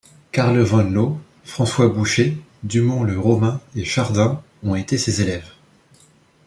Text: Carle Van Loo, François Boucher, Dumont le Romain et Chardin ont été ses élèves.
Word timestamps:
Carle 0.31 0.61
Van 0.61 0.81
Loo, 0.85 1.19
François 1.45 1.87
Boucher, 1.87 2.35
Dumont 2.63 3.03
le 3.03 3.19
Romain 3.19 3.61
et 3.75 3.85
Chardin 3.85 4.41
ont 4.63 4.73
été 4.73 4.97
ses 4.97 5.21
élèves. 5.21 5.51